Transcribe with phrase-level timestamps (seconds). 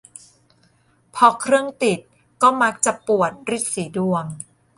[1.15, 1.99] พอเครื่องติด
[2.41, 4.25] ก็มักจะปวดรีดสีดวง